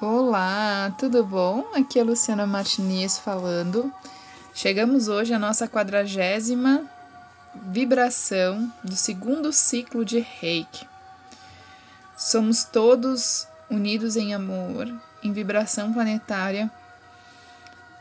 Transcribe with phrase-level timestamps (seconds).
[0.00, 1.72] Olá, tudo bom?
[1.74, 3.92] Aqui é Luciana Martinez falando.
[4.54, 6.88] Chegamos hoje à nossa quadragésima
[7.52, 10.86] vibração do segundo ciclo de Reiki.
[12.16, 14.86] Somos todos unidos em amor,
[15.20, 16.70] em vibração planetária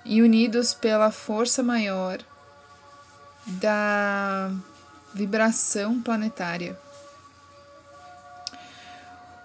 [0.05, 2.19] e unidos pela força maior
[3.43, 4.51] da
[5.15, 6.77] vibração planetária.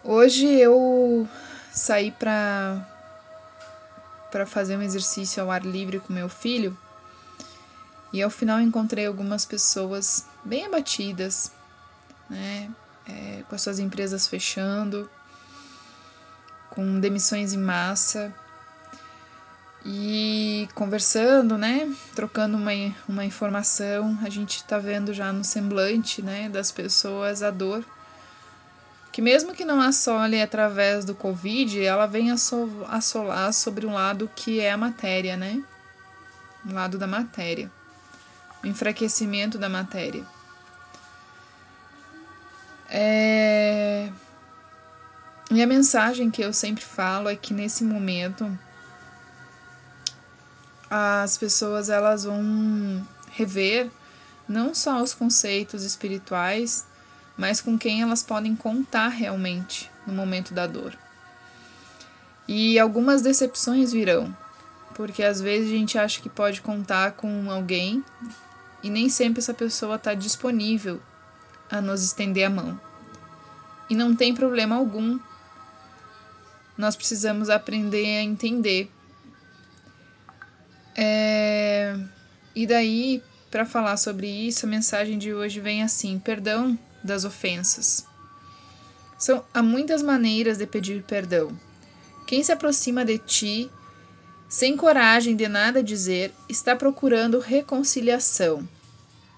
[0.04, 1.26] Hoje eu
[1.72, 2.88] saí para
[4.30, 6.76] para fazer um exercício ao ar livre com meu filho
[8.12, 11.52] e ao final encontrei algumas pessoas bem abatidas,
[12.30, 12.70] né,
[13.06, 15.10] é, com as suas empresas fechando,
[16.70, 18.34] com demissões em massa
[19.84, 22.72] e conversando, né, trocando uma,
[23.06, 27.84] uma informação, a gente está vendo já no semblante, né, das pessoas a dor
[29.12, 34.58] que mesmo que não assole através do Covid, ela vem assolar sobre um lado que
[34.58, 35.62] é a matéria, né?
[36.64, 37.70] O lado da matéria.
[38.64, 40.24] O enfraquecimento da matéria.
[42.88, 44.10] É...
[45.50, 48.58] E a mensagem que eu sempre falo é que nesse momento
[50.88, 53.90] as pessoas elas vão rever
[54.48, 56.86] não só os conceitos espirituais,
[57.36, 60.96] mas com quem elas podem contar realmente no momento da dor.
[62.46, 64.36] E algumas decepções virão,
[64.94, 68.04] porque às vezes a gente acha que pode contar com alguém
[68.82, 71.00] e nem sempre essa pessoa está disponível
[71.70, 72.78] a nos estender a mão.
[73.88, 75.18] E não tem problema algum.
[76.76, 78.90] Nós precisamos aprender a entender.
[80.96, 81.96] É...
[82.54, 88.06] E daí, para falar sobre isso, a mensagem de hoje vem assim: perdão das ofensas.
[89.18, 91.56] São, há muitas maneiras de pedir perdão.
[92.26, 93.70] Quem se aproxima de ti,
[94.48, 98.68] sem coragem de nada dizer, está procurando reconciliação.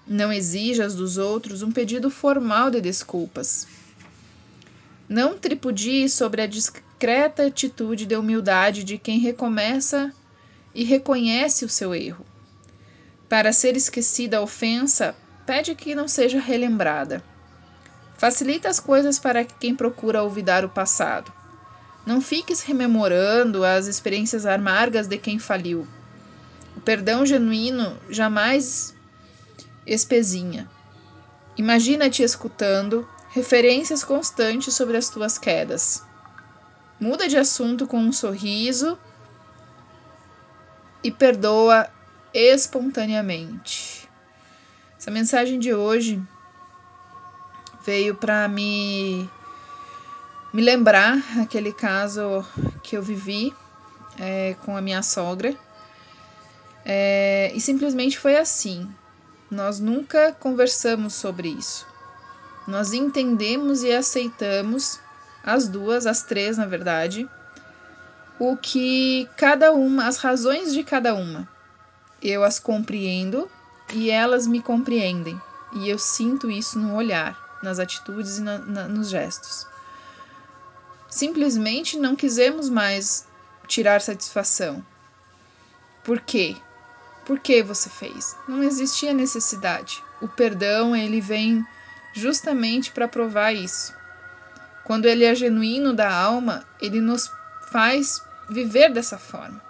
[0.06, 3.66] Não exijas dos outros um pedido formal de desculpas.
[5.08, 10.12] Não tripudie sobre a discreta atitude de humildade de quem recomeça
[10.74, 12.24] e reconhece o seu erro.
[13.28, 15.14] Para ser esquecida a ofensa,
[15.46, 17.22] pede que não seja relembrada.
[18.16, 21.32] Facilita as coisas para quem procura olvidar o passado.
[22.06, 25.86] Não fiques rememorando as experiências amargas de quem faliu.
[26.76, 28.94] O perdão genuíno jamais
[29.86, 30.70] espezinha.
[31.56, 36.02] Imagina-te escutando referências constantes sobre as tuas quedas.
[37.00, 38.98] Muda de assunto com um sorriso
[41.02, 41.88] e perdoa
[42.32, 44.08] espontaneamente.
[44.98, 46.22] Essa mensagem de hoje
[47.84, 49.28] veio para me
[50.52, 52.46] me lembrar aquele caso
[52.80, 53.52] que eu vivi
[54.18, 55.52] é, com a minha sogra.
[56.84, 58.88] É, e simplesmente foi assim.
[59.50, 61.84] Nós nunca conversamos sobre isso.
[62.68, 65.00] Nós entendemos e aceitamos,
[65.42, 67.28] as duas, as três, na verdade,
[68.38, 71.48] o que cada uma, as razões de cada uma.
[72.22, 73.50] Eu as compreendo
[73.92, 75.40] e elas me compreendem.
[75.72, 79.66] E eu sinto isso no olhar nas atitudes e na, na, nos gestos.
[81.08, 83.26] Simplesmente não quisemos mais
[83.66, 84.84] tirar satisfação.
[86.04, 86.56] Por quê?
[87.24, 88.36] Por que você fez?
[88.46, 90.02] Não existia necessidade.
[90.20, 91.66] O perdão, ele vem
[92.12, 93.94] justamente para provar isso.
[94.84, 97.30] Quando ele é genuíno da alma, ele nos
[97.70, 99.60] faz viver dessa forma.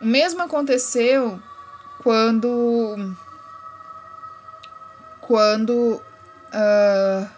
[0.00, 1.40] O mesmo aconteceu
[2.02, 3.14] quando
[5.20, 6.02] quando
[6.52, 7.28] uh,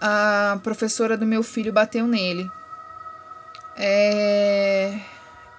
[0.00, 2.50] a professora do meu filho bateu nele.
[3.76, 5.00] É,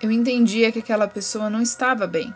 [0.01, 2.33] eu entendia que aquela pessoa não estava bem.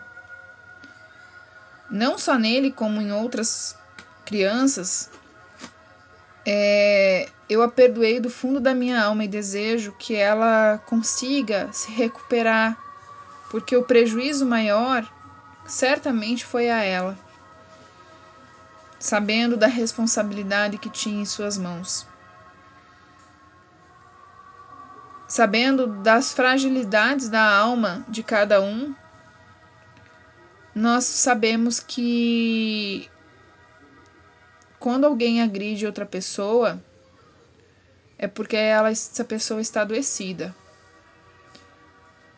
[1.90, 3.76] Não só nele, como em outras
[4.24, 5.10] crianças.
[6.44, 11.90] É, eu a perdoei do fundo da minha alma e desejo que ela consiga se
[11.90, 12.76] recuperar,
[13.50, 15.08] porque o prejuízo maior
[15.66, 17.25] certamente foi a ela
[19.06, 22.04] sabendo da responsabilidade que tinha em suas mãos.
[25.28, 28.92] Sabendo das fragilidades da alma de cada um,
[30.74, 33.08] nós sabemos que
[34.80, 36.82] quando alguém agride outra pessoa,
[38.18, 40.52] é porque ela, essa pessoa está adoecida.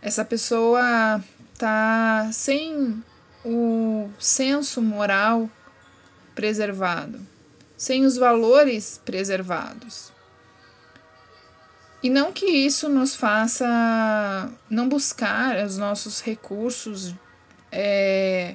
[0.03, 1.25] Essa pessoa
[1.55, 3.03] está sem
[3.43, 5.51] o senso moral
[6.39, 7.19] preservado,
[7.77, 10.13] sem os valores preservados.
[12.01, 17.13] E não que isso nos faça não buscar os nossos recursos
[17.73, 18.55] é,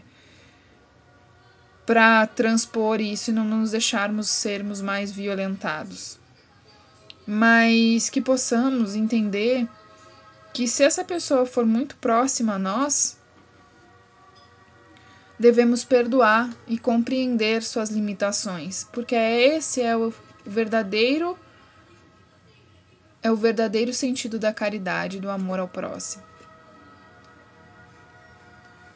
[1.85, 6.17] para transpor isso e não nos deixarmos sermos mais violentados.
[7.27, 9.67] Mas que possamos entender
[10.53, 13.17] que se essa pessoa for muito próxima a nós,
[15.43, 20.13] devemos perdoar e compreender suas limitações, porque esse é o
[20.45, 21.37] verdadeiro
[23.21, 26.23] é o verdadeiro sentido da caridade, do amor ao próximo.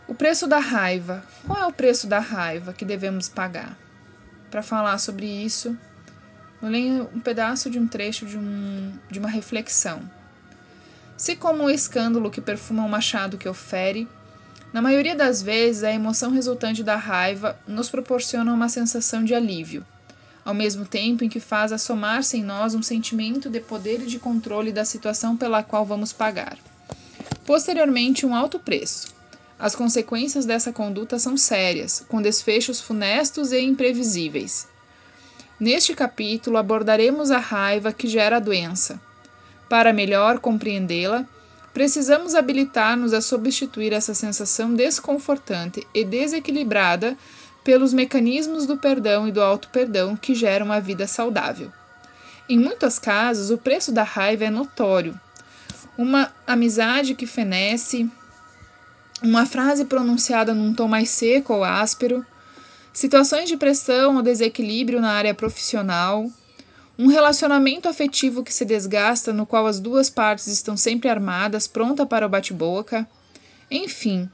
[0.08, 1.24] O preço da raiva.
[1.46, 3.78] Qual é o preço da raiva que devemos pagar?
[4.50, 5.78] Para falar sobre isso,
[6.62, 10.10] eu leio um pedaço de um trecho de, um, de uma reflexão.
[11.18, 14.08] Se, como o escândalo que perfuma o machado que ofere,
[14.77, 19.83] na maioria das vezes a emoção resultante da raiva nos proporciona uma sensação de alívio,
[20.45, 24.19] ao mesmo tempo em que faz assomar-se em nós um sentimento de poder e de
[24.19, 26.59] controle da situação pela qual vamos pagar.
[27.44, 29.07] Posteriormente, um alto preço.
[29.57, 34.68] As consequências dessa conduta são sérias, com desfechos funestos e imprevisíveis.
[35.59, 39.01] Neste capítulo abordaremos a raiva que gera a doença.
[39.68, 41.25] Para melhor compreendê-la,
[41.77, 47.15] precisamos habilitar-nos a substituir essa sensação desconfortante e desequilibrada
[47.63, 51.71] pelos mecanismos do perdão e do auto-perdão que geram uma vida saudável.
[52.50, 55.13] Em muitos casos, o preço da raiva é notório.
[55.95, 58.09] Uma amizade que fenece,
[59.21, 62.25] uma frase pronunciada num tom mais seco ou áspero,
[62.91, 66.27] situações de pressão ou desequilíbrio na área profissional,
[67.00, 72.06] um relacionamento afetivo que se desgasta, no qual as duas partes estão sempre armadas, pronta
[72.06, 73.08] para o bate-boca.
[73.70, 74.28] Enfim,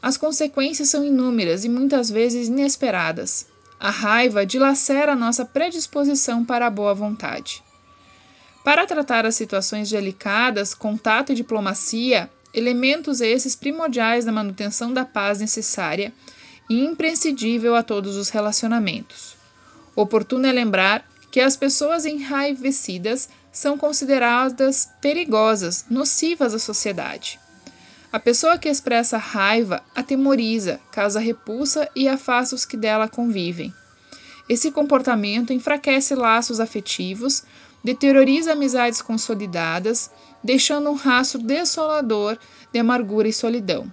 [0.00, 3.46] as consequências são inúmeras e muitas vezes inesperadas.
[3.78, 7.62] A raiva dilacera nossa predisposição para a boa vontade.
[8.64, 15.38] Para tratar as situações delicadas, contato e diplomacia, elementos esses primordiais da manutenção da paz
[15.38, 16.12] necessária
[16.68, 19.36] e imprescindível a todos os relacionamentos.
[19.94, 27.38] Oportuno é lembrar que as pessoas enraivecidas são consideradas perigosas, nocivas à sociedade.
[28.10, 33.70] A pessoa que expressa raiva atemoriza, causa repulsa e afasta os que dela convivem.
[34.48, 37.44] Esse comportamento enfraquece laços afetivos,
[37.84, 40.10] deterioriza amizades consolidadas,
[40.42, 42.38] deixando um rastro desolador
[42.72, 43.92] de amargura e solidão.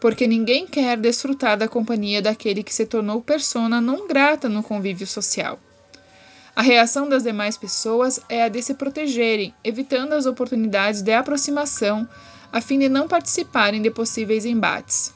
[0.00, 5.06] Porque ninguém quer desfrutar da companhia daquele que se tornou persona não grata no convívio
[5.06, 5.60] social.
[6.60, 12.06] A reação das demais pessoas é a de se protegerem, evitando as oportunidades de aproximação
[12.52, 15.10] a fim de não participarem de possíveis embates.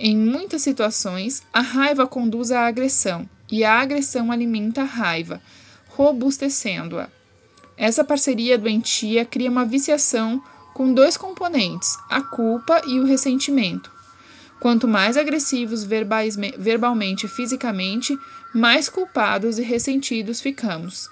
[0.00, 5.42] Em muitas situações, a raiva conduz à agressão e a agressão alimenta a raiva,
[5.88, 7.10] robustecendo-a.
[7.76, 10.42] Essa parceria doentia cria uma viciação
[10.72, 13.92] com dois componentes, a culpa e o ressentimento.
[14.58, 18.18] Quanto mais agressivos verbalmente e fisicamente,
[18.54, 21.08] mais culpados e ressentidos ficamos.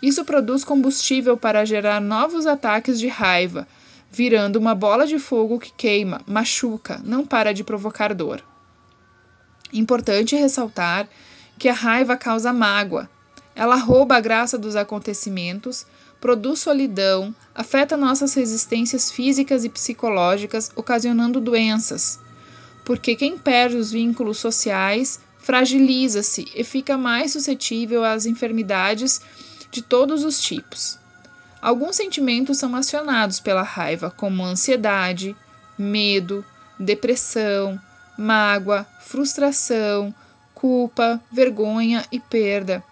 [0.00, 3.66] Isso produz combustível para gerar novos ataques de raiva,
[4.10, 8.42] virando uma bola de fogo que queima, machuca, não para de provocar dor.
[9.72, 11.08] Importante ressaltar
[11.58, 13.10] que a raiva causa mágoa.
[13.54, 15.84] Ela rouba a graça dos acontecimentos,
[16.20, 22.20] produz solidão, afeta nossas resistências físicas e psicológicas, ocasionando doenças.
[22.88, 29.20] Porque quem perde os vínculos sociais fragiliza-se e fica mais suscetível às enfermidades
[29.70, 30.98] de todos os tipos.
[31.60, 35.36] Alguns sentimentos são acionados pela raiva, como ansiedade,
[35.76, 36.42] medo,
[36.80, 37.78] depressão,
[38.16, 40.14] mágoa, frustração,
[40.54, 42.82] culpa, vergonha e perda.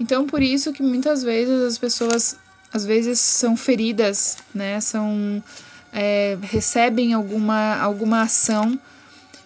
[0.00, 2.36] Então, por isso que muitas vezes as pessoas
[2.72, 4.80] às vezes são feridas, né?
[4.80, 5.40] São
[5.92, 8.76] é, recebem alguma alguma ação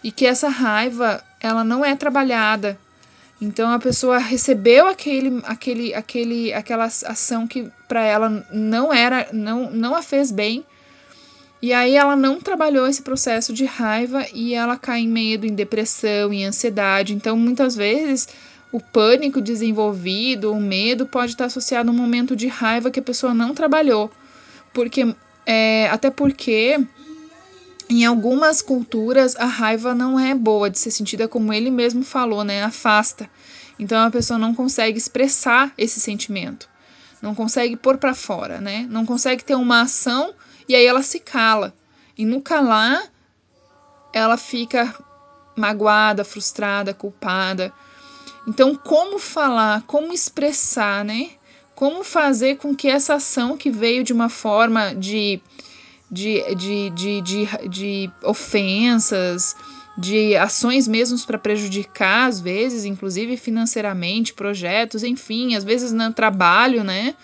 [0.06, 2.78] e que essa raiva ela não é trabalhada
[3.40, 9.70] então a pessoa recebeu aquele, aquele, aquele, aquela ação que para ela não era, não,
[9.70, 10.64] não a fez bem.
[11.60, 15.54] E aí ela não trabalhou esse processo de raiva e ela cai em medo, em
[15.54, 17.14] depressão, em ansiedade.
[17.14, 18.28] Então muitas vezes
[18.72, 23.02] o pânico desenvolvido, o medo pode estar associado a um momento de raiva que a
[23.02, 24.10] pessoa não trabalhou,
[24.72, 25.14] porque
[25.46, 26.78] é, até porque
[27.88, 32.42] em algumas culturas, a raiva não é boa de ser sentida, como ele mesmo falou,
[32.42, 32.62] né?
[32.62, 33.30] Afasta.
[33.78, 36.68] Então a pessoa não consegue expressar esse sentimento,
[37.20, 38.86] não consegue pôr para fora, né?
[38.88, 40.34] Não consegue ter uma ação
[40.68, 41.74] e aí ela se cala.
[42.16, 43.02] E no calar,
[44.12, 44.94] ela fica
[45.54, 47.72] magoada, frustrada, culpada.
[48.48, 51.30] Então, como falar, como expressar, né?
[51.76, 55.38] como fazer com que essa ação que veio de uma forma de,
[56.10, 59.56] de, de, de, de, de ofensas,
[59.98, 66.84] de ações mesmo para prejudicar, às vezes, inclusive financeiramente, projetos, enfim, às vezes no trabalho,
[66.84, 67.14] né?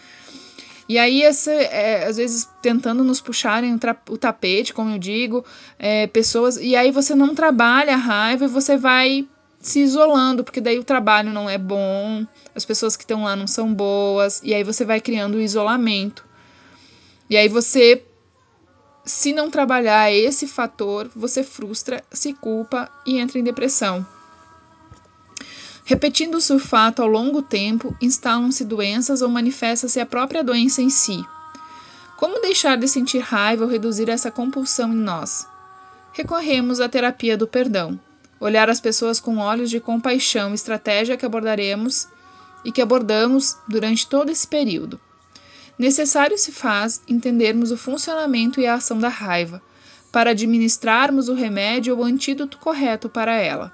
[0.88, 5.44] E aí, essa, é, às vezes, tentando nos puxarem o, tapete, como eu digo,
[5.78, 6.56] é, pessoas.
[6.56, 9.26] E aí você não trabalha a raiva e você vai
[9.60, 13.46] se isolando, porque daí o trabalho não é bom, as pessoas que estão lá não
[13.46, 16.26] são boas, e aí você vai criando o isolamento.
[17.30, 18.04] E aí você,
[19.04, 24.06] se não trabalhar esse fator, você frustra, se culpa e entra em depressão.
[25.84, 31.24] Repetindo o sulfato ao longo tempo, instalam-se doenças ou manifesta-se a própria doença em si.
[32.16, 35.46] Como deixar de sentir raiva ou reduzir essa compulsão em nós?
[36.12, 37.98] Recorremos à terapia do perdão
[38.42, 42.08] olhar as pessoas com olhos de compaixão, estratégia que abordaremos
[42.64, 45.00] e que abordamos durante todo esse período.
[45.78, 49.62] Necessário se faz entendermos o funcionamento e a ação da raiva,
[50.10, 53.72] para administrarmos o remédio ou antídoto correto para ela.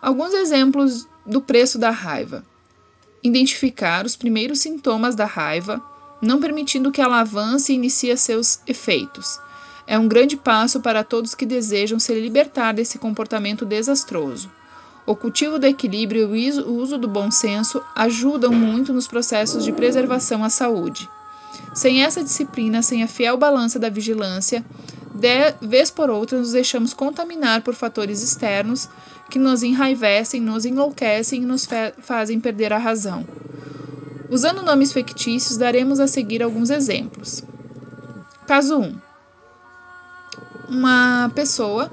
[0.00, 2.44] Alguns exemplos do preço da raiva:
[3.22, 5.82] identificar os primeiros sintomas da raiva,
[6.22, 9.38] não permitindo que ela avance e inicie seus efeitos
[9.88, 14.52] é um grande passo para todos que desejam se libertar desse comportamento desastroso.
[15.08, 19.72] O cultivo do equilíbrio e o uso do bom senso ajudam muito nos processos de
[19.72, 21.08] preservação à saúde.
[21.74, 24.62] Sem essa disciplina, sem a fiel balança da vigilância,
[25.14, 28.86] de vez por outra nos deixamos contaminar por fatores externos
[29.30, 31.66] que nos enraivecem, nos enlouquecem e nos
[32.02, 33.26] fazem perder a razão.
[34.28, 37.42] Usando nomes fictícios, daremos a seguir alguns exemplos.
[38.46, 39.08] Caso 1
[40.68, 41.90] uma pessoa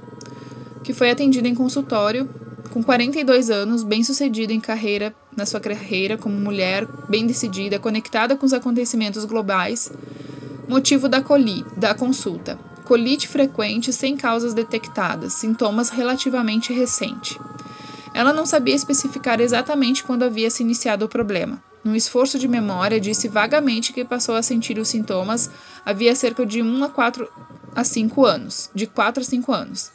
[0.84, 2.30] que foi atendida em consultório
[2.76, 8.46] com 42 anos, bem-sucedida em carreira, na sua carreira como mulher, bem decidida, conectada com
[8.46, 9.90] os acontecimentos globais.
[10.68, 17.40] Motivo da coli, da consulta: colite frequente sem causas detectadas, sintomas relativamente recente.
[18.14, 21.64] Ela não sabia especificar exatamente quando havia se iniciado o problema.
[21.82, 25.50] Num esforço de memória, disse vagamente que passou a sentir os sintomas
[25.86, 27.26] havia cerca de 1 a 4
[27.74, 29.92] a 5 anos, de 4 a 5 anos.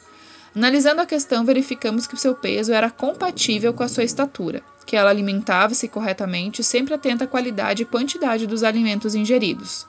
[0.55, 5.09] Analisando a questão, verificamos que seu peso era compatível com a sua estatura, que ela
[5.09, 9.87] alimentava-se corretamente, sempre atenta à qualidade e quantidade dos alimentos ingeridos.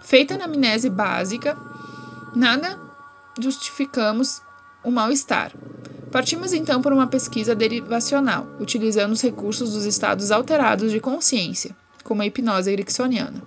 [0.00, 1.58] Feita a anamnese básica,
[2.34, 2.78] nada
[3.40, 4.40] justificamos
[4.84, 5.52] o mal-estar.
[6.12, 12.22] Partimos então por uma pesquisa derivacional, utilizando os recursos dos estados alterados de consciência, como
[12.22, 13.42] a hipnose ericksoniana.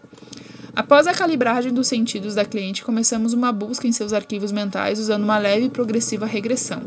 [0.75, 5.23] Após a calibragem dos sentidos da cliente, começamos uma busca em seus arquivos mentais usando
[5.23, 6.81] uma leve e progressiva regressão,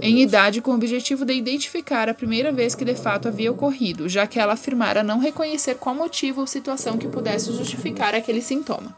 [0.00, 4.08] em idade com o objetivo de identificar a primeira vez que de fato havia ocorrido,
[4.08, 8.96] já que ela afirmara não reconhecer qual motivo ou situação que pudesse justificar aquele sintoma.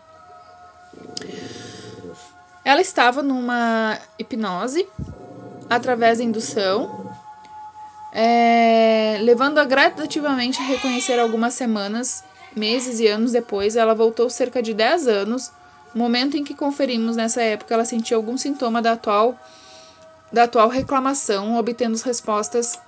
[2.64, 4.86] Ela estava numa hipnose
[5.68, 7.10] através da indução,
[8.12, 12.22] é, levando-a gradativamente a reconhecer algumas semanas
[12.54, 15.50] Meses e anos depois, ela voltou cerca de 10 anos,
[15.94, 19.38] momento em que conferimos nessa época ela sentia algum sintoma da atual
[20.32, 22.78] da atual reclamação, obtendo respostas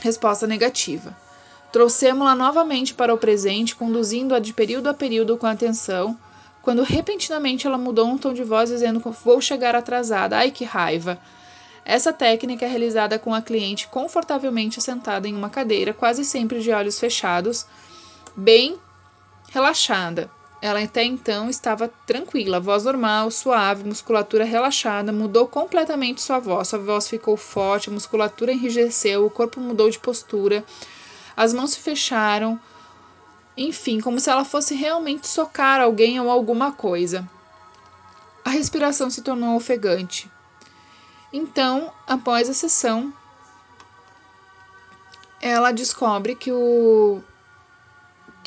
[0.00, 1.16] resposta negativa.
[1.72, 6.18] Trouxemos-la novamente para o presente, conduzindo-a de período a período com atenção,
[6.62, 10.36] quando repentinamente ela mudou um tom de voz dizendo vou chegar atrasada.
[10.36, 11.18] Ai que raiva!
[11.84, 16.70] Essa técnica é realizada com a cliente confortavelmente sentada em uma cadeira, quase sempre de
[16.70, 17.66] olhos fechados,
[18.38, 18.78] bem
[19.50, 20.30] relaxada.
[20.62, 26.68] Ela até então estava tranquila, voz normal, suave, musculatura relaxada, mudou completamente sua voz.
[26.68, 30.64] Sua voz ficou forte, a musculatura enrijeceu, o corpo mudou de postura,
[31.36, 32.58] as mãos se fecharam,
[33.56, 37.28] enfim, como se ela fosse realmente socar alguém ou alguma coisa.
[38.44, 40.30] A respiração se tornou ofegante.
[41.32, 43.12] Então, após a sessão,
[45.40, 47.22] ela descobre que o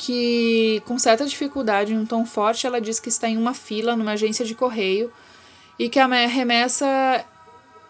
[0.04, 3.94] que, com certa dificuldade, em um tom forte, ela diz que está em uma fila
[3.94, 5.12] numa agência de correio
[5.78, 7.24] e que a remessa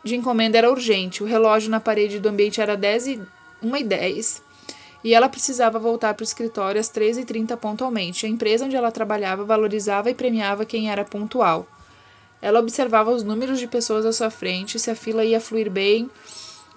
[0.05, 1.23] de encomenda era urgente.
[1.23, 3.23] O relógio na parede do ambiente era 10 e
[3.63, 4.43] 1 e 10
[5.03, 8.27] e ela precisava voltar para o escritório às 13h30 pontualmente.
[8.27, 11.67] A empresa onde ela trabalhava valorizava e premiava quem era pontual.
[12.43, 16.11] Ela observava os números de pessoas à sua frente, se a fila ia fluir bem,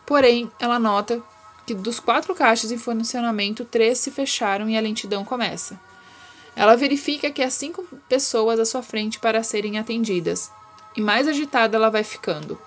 [0.05, 1.21] porém, ela nota
[1.65, 5.79] que dos quatro caixas em funcionamento, três se fecharam e a lentidão começa.
[6.55, 10.51] Ela verifica que há cinco pessoas à sua frente para serem atendidas,
[10.95, 12.59] e mais agitada ela vai ficando.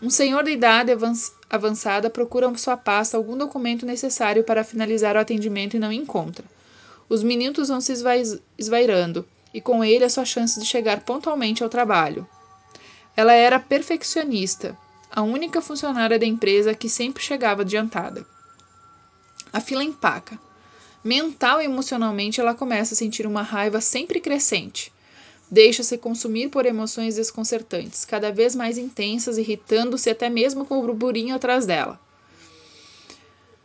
[0.00, 0.92] Um senhor de idade
[1.48, 6.44] avançada procura sua pasta algum documento necessário para finalizar o atendimento e não encontra.
[7.08, 7.94] Os minutos vão se
[8.58, 12.28] esvairando, e com ele a sua chance de chegar pontualmente ao trabalho.
[13.16, 14.76] Ela era perfeccionista,
[15.16, 18.26] a única funcionária da empresa que sempre chegava adiantada.
[19.50, 20.38] A fila empaca.
[21.02, 24.92] Mental e emocionalmente, ela começa a sentir uma raiva sempre crescente.
[25.50, 31.34] Deixa-se consumir por emoções desconcertantes, cada vez mais intensas, irritando-se até mesmo com o burburinho
[31.34, 31.98] atrás dela.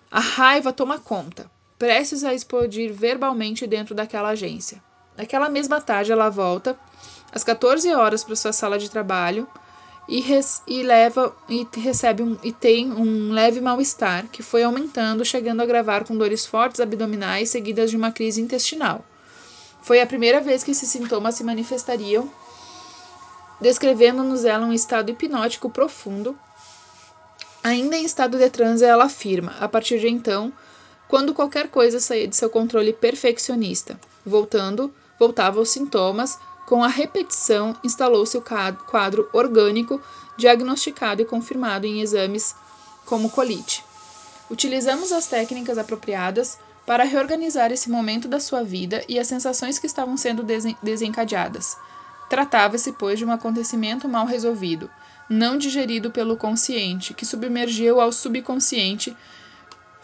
[0.09, 4.81] A raiva toma conta, prestes a explodir verbalmente dentro daquela agência.
[5.17, 6.79] Naquela mesma tarde, ela volta
[7.29, 9.45] às 14 horas para sua sala de trabalho
[10.07, 15.23] e, res, e leva e recebe um, e tem um leve mal-estar que foi aumentando,
[15.23, 19.05] chegando a gravar com dores fortes abdominais seguidas de uma crise intestinal.
[19.81, 22.29] Foi a primeira vez que esses sintomas se manifestariam,
[23.59, 26.37] descrevendo-nos ela um estado hipnótico profundo.
[27.63, 30.51] Ainda em estado de transe, ela afirma, a partir de então,
[31.07, 33.99] quando qualquer coisa saía de seu controle perfeccionista.
[34.25, 36.37] Voltando, voltava aos sintomas,
[36.71, 40.01] com a repetição, instalou-se o quadro orgânico
[40.37, 42.55] diagnosticado e confirmado em exames
[43.05, 43.83] como colite.
[44.49, 49.85] Utilizamos as técnicas apropriadas para reorganizar esse momento da sua vida e as sensações que
[49.85, 50.45] estavam sendo
[50.81, 51.75] desencadeadas.
[52.29, 54.89] Tratava-se, pois, de um acontecimento mal resolvido,
[55.29, 59.13] não digerido pelo consciente, que submergiu ao subconsciente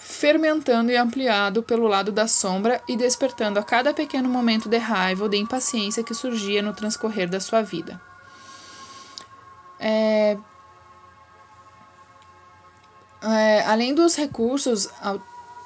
[0.07, 5.23] fermentando e ampliado pelo lado da sombra e despertando a cada pequeno momento de raiva
[5.23, 8.01] ou de impaciência que surgia no transcorrer da sua vida.
[9.77, 10.37] É,
[13.21, 14.89] é, além dos recursos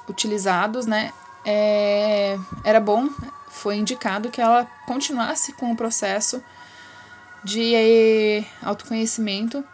[0.08, 1.12] utilizados, né,
[1.46, 3.08] é, era bom,
[3.48, 6.42] foi indicado que ela continuasse com o processo
[7.44, 9.64] de autoconhecimento,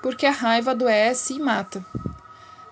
[0.00, 1.84] porque a raiva adoece e mata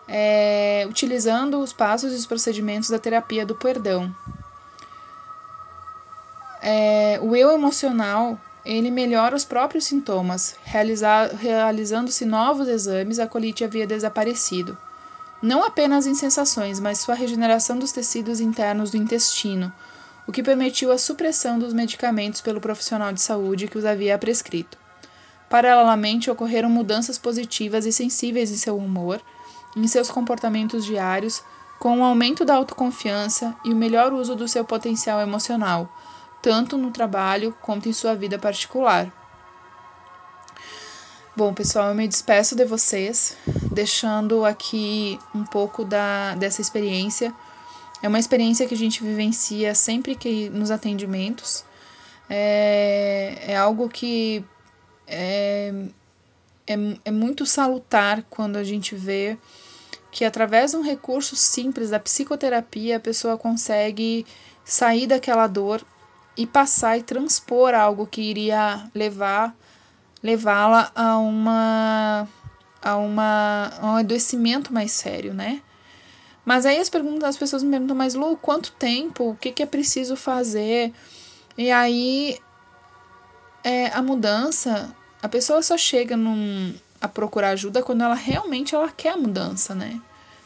[0.08, 4.14] é, utilizando os passos e os procedimentos da terapia do perdão.
[6.62, 13.86] É, o eu emocional ele melhora os próprios sintomas, realizando-se novos exames, a colite havia
[13.86, 14.76] desaparecido.
[15.40, 19.72] Não apenas em sensações, mas sua regeneração dos tecidos internos do intestino,
[20.26, 24.76] o que permitiu a supressão dos medicamentos pelo profissional de saúde que os havia prescrito.
[25.48, 29.22] Paralelamente, ocorreram mudanças positivas e sensíveis em seu humor,
[29.76, 31.44] em seus comportamentos diários,
[31.78, 35.88] com o aumento da autoconfiança e o melhor uso do seu potencial emocional,
[36.40, 39.12] tanto no trabalho quanto em sua vida particular.
[41.36, 43.36] Bom, pessoal, eu me despeço de vocês,
[43.70, 47.34] deixando aqui um pouco da, dessa experiência.
[48.02, 51.62] É uma experiência que a gente vivencia sempre que nos atendimentos.
[52.26, 54.42] É, é algo que
[55.06, 55.74] é,
[56.66, 59.36] é, é muito salutar quando a gente vê
[60.10, 64.26] que através de um recurso simples da psicoterapia a pessoa consegue
[64.64, 65.84] sair daquela dor
[66.36, 69.56] e passar e transpor algo que iria levar
[70.22, 72.28] levá-la a uma
[72.82, 75.62] a uma a um adoecimento mais sério, né?
[76.44, 79.30] Mas aí as perguntas as pessoas me perguntam, mas Lu, quanto tempo?
[79.30, 80.92] O que, que é preciso fazer?
[81.58, 82.38] E aí
[83.64, 86.72] é, a mudança, a pessoa só chega num,
[87.06, 90.00] a procurar ajuda quando ela realmente ela quer a mudança, né?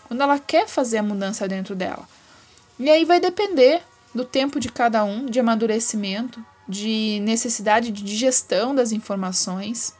[0.07, 2.09] Quando ela quer fazer a mudança dentro dela.
[2.79, 3.83] E aí vai depender
[4.15, 9.95] do tempo de cada um, de amadurecimento, de necessidade de digestão das informações.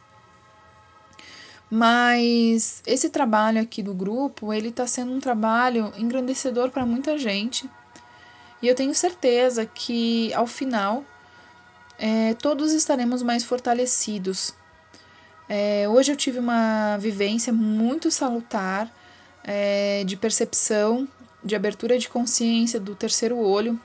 [1.69, 7.69] Mas esse trabalho aqui do grupo, ele está sendo um trabalho engrandecedor para muita gente.
[8.61, 11.03] E eu tenho certeza que ao final
[11.97, 14.53] é, todos estaremos mais fortalecidos
[15.53, 18.89] é, hoje eu tive uma vivência muito salutar
[19.43, 21.05] é, de percepção,
[21.43, 23.77] de abertura de consciência do terceiro olho,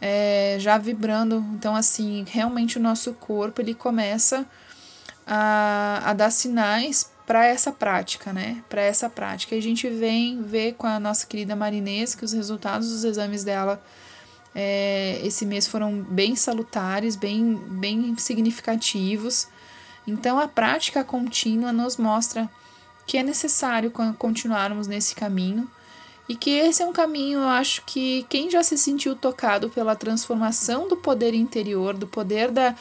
[0.00, 1.44] é, já vibrando.
[1.52, 4.46] Então, assim, realmente o nosso corpo ele começa
[5.26, 8.64] a, a dar sinais para essa prática, né?
[8.66, 9.54] Para essa prática.
[9.54, 13.44] E a gente vem ver com a nossa querida Marinês que os resultados dos exames
[13.44, 13.82] dela
[14.54, 19.46] é, esse mês foram bem salutares, bem, bem significativos.
[20.06, 22.48] Então, a prática contínua nos mostra
[23.06, 25.68] que é necessário continuarmos nesse caminho
[26.28, 29.94] e que esse é um caminho, eu acho que quem já se sentiu tocado pela
[29.94, 32.74] transformação do poder interior, do poder da,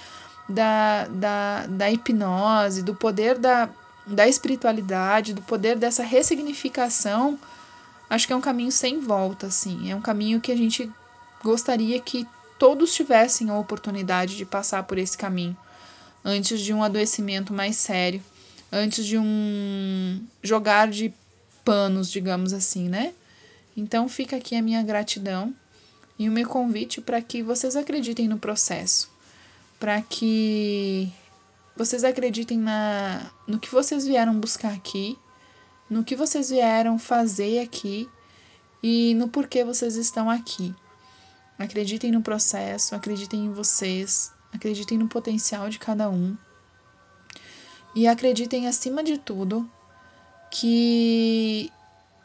[0.49, 3.69] da, da, da hipnose, do poder da,
[4.05, 7.39] da espiritualidade, do poder dessa ressignificação,
[8.09, 9.91] acho que é um caminho sem volta, assim.
[9.91, 10.91] É um caminho que a gente
[11.43, 15.55] gostaria que todos tivessem a oportunidade de passar por esse caminho
[16.25, 18.21] antes de um adoecimento mais sério,
[18.71, 21.13] antes de um jogar de
[21.63, 23.13] panos, digamos assim, né?
[23.77, 25.53] Então fica aqui a minha gratidão
[26.17, 29.11] e o meu convite para que vocês acreditem no processo,
[29.79, 31.11] para que
[31.75, 35.17] vocês acreditem na no que vocês vieram buscar aqui,
[35.87, 38.09] no que vocês vieram fazer aqui
[38.81, 40.73] e no porquê vocês estão aqui.
[41.59, 46.35] Acreditem no processo, acreditem em vocês, acreditem no potencial de cada um.
[47.95, 49.69] E acreditem acima de tudo
[50.51, 51.71] que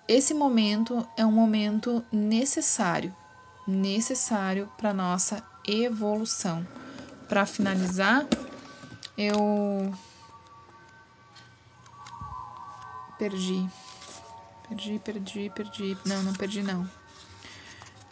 [0.09, 3.15] esse momento é um momento necessário,
[3.67, 6.67] necessário para nossa evolução.
[7.29, 8.27] Para finalizar,
[9.17, 9.95] eu
[13.17, 13.69] perdi.
[14.69, 15.99] Perdi, perdi, perdi.
[16.05, 16.89] Não, não perdi não.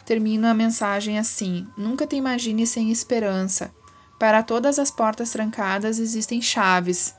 [0.05, 3.73] Termino a mensagem assim: Nunca te imagine sem esperança.
[4.19, 7.15] Para todas as portas trancadas existem chaves.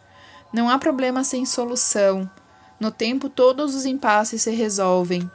[0.52, 2.30] Não há problema sem solução.
[2.78, 5.28] No tempo, todos os impasses se resolvem.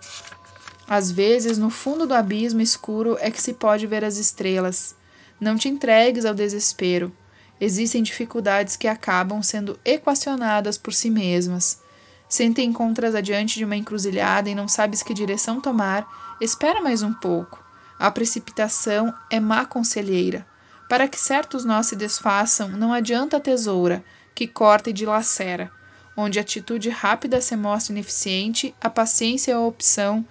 [0.87, 4.95] Às vezes, no fundo do abismo escuro é que se pode ver as estrelas.
[5.41, 7.11] Não te entregues ao desespero.
[7.59, 11.81] Existem dificuldades que acabam sendo equacionadas por si mesmas.
[12.29, 17.01] Se te encontras adiante de uma encruzilhada e não sabes que direção tomar, espera mais
[17.01, 17.63] um pouco.
[17.97, 20.45] A precipitação é má conselheira.
[20.87, 25.71] Para que certos nós se desfaçam, não adianta a tesoura, que corta e dilacera
[26.15, 30.25] onde a atitude rápida se mostra ineficiente, a paciência é a opção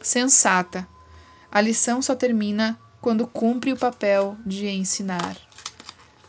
[0.00, 0.86] sensata.
[1.50, 5.36] A lição só termina quando cumpre o papel de ensinar.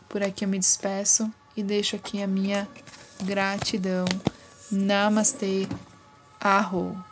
[0.07, 2.67] Por aqui eu me despeço e deixo aqui a minha
[3.23, 4.05] gratidão.
[4.71, 5.67] Namastê.
[6.39, 7.08] Arro.